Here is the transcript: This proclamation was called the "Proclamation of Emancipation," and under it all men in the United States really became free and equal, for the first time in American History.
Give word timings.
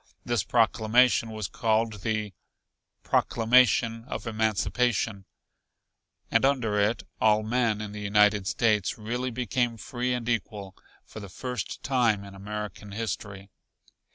This 0.25 0.41
proclamation 0.43 1.29
was 1.29 1.47
called 1.47 2.01
the 2.01 2.33
"Proclamation 3.03 4.03
of 4.05 4.25
Emancipation," 4.25 5.25
and 6.31 6.43
under 6.43 6.79
it 6.79 7.03
all 7.21 7.43
men 7.43 7.81
in 7.81 7.91
the 7.91 8.01
United 8.01 8.47
States 8.47 8.97
really 8.97 9.29
became 9.29 9.77
free 9.77 10.11
and 10.11 10.27
equal, 10.27 10.75
for 11.05 11.19
the 11.19 11.29
first 11.29 11.83
time 11.83 12.23
in 12.23 12.33
American 12.33 12.93
History. 12.93 13.51